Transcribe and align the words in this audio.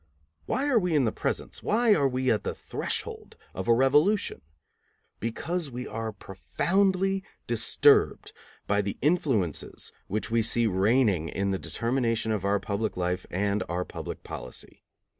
Why 0.47 0.67
are 0.67 0.79
we 0.79 0.95
in 0.95 1.05
the 1.05 1.11
presence, 1.11 1.61
why 1.61 1.93
are 1.93 2.07
we 2.07 2.31
at 2.31 2.43
the 2.43 2.55
threshold, 2.55 3.37
of 3.53 3.67
a 3.67 3.73
revolution? 3.75 4.41
Because 5.19 5.69
we 5.69 5.85
are 5.85 6.11
profoundly 6.11 7.23
disturbed 7.45 8.33
by 8.65 8.81
the 8.81 8.97
influences 9.03 9.91
which 10.07 10.31
we 10.31 10.41
see 10.41 10.65
reigning 10.65 11.29
in 11.29 11.51
the 11.51 11.59
determination 11.59 12.31
of 12.31 12.43
our 12.45 12.59
public 12.59 12.97
life 12.97 13.27
and 13.29 13.61
our 13.69 13.85
public 13.85 14.23
policy. 14.23 14.81